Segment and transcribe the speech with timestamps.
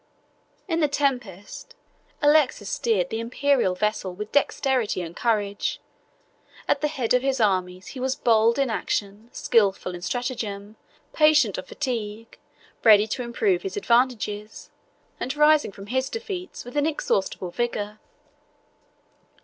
[0.67, 1.75] In the tempest,
[2.23, 5.79] Alexius steered the Imperial vessel with dexterity and courage.
[6.67, 10.75] At the head of his armies, he was bold in action, skilful in stratagem,
[11.13, 12.39] patient of fatigue,
[12.83, 14.71] ready to improve his advantages,
[15.19, 17.99] and rising from his defeats with inexhaustible vigor.